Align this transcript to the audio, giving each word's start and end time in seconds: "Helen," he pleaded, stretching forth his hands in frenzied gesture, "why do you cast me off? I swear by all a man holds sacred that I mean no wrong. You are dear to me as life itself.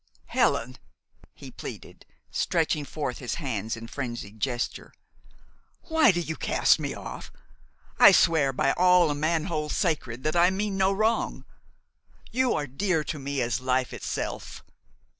"Helen," 0.25 0.79
he 1.35 1.51
pleaded, 1.51 2.07
stretching 2.31 2.85
forth 2.85 3.19
his 3.19 3.35
hands 3.35 3.77
in 3.77 3.85
frenzied 3.85 4.39
gesture, 4.39 4.95
"why 5.83 6.11
do 6.11 6.19
you 6.19 6.35
cast 6.35 6.79
me 6.79 6.95
off? 6.95 7.31
I 7.99 8.11
swear 8.11 8.51
by 8.51 8.71
all 8.71 9.11
a 9.11 9.13
man 9.13 9.43
holds 9.43 9.75
sacred 9.75 10.23
that 10.23 10.35
I 10.35 10.49
mean 10.49 10.75
no 10.75 10.91
wrong. 10.91 11.45
You 12.31 12.55
are 12.55 12.65
dear 12.65 13.03
to 13.03 13.19
me 13.19 13.41
as 13.43 13.61
life 13.61 13.93
itself. 13.93 14.63